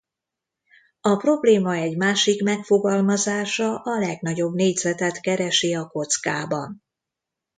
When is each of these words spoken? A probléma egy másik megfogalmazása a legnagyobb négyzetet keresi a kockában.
A 1.01 1.15
probléma 1.15 1.73
egy 1.75 1.97
másik 1.97 2.43
megfogalmazása 2.43 3.75
a 3.75 3.99
legnagyobb 3.99 4.53
négyzetet 4.53 5.21
keresi 5.21 5.73
a 5.75 5.87
kockában. 5.87 6.83